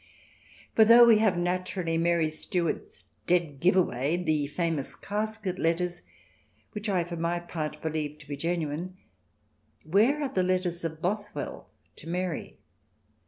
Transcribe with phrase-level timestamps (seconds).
[0.73, 6.01] For though we have, naturally, Mary Stuart's" dead give away," the famous Casket letters,
[6.71, 8.97] which I for my part believe to be genuine,
[9.83, 12.57] where are the letters of Bothwell to Mary